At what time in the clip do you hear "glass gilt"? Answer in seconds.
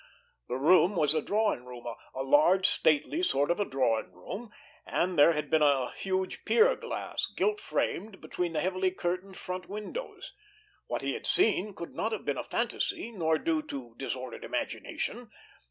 6.75-7.59